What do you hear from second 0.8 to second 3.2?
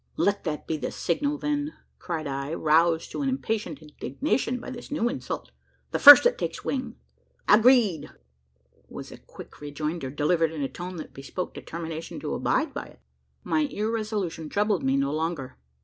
signal, then!" cried I, roused